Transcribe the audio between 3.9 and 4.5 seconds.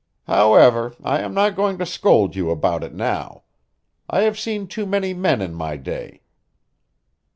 I have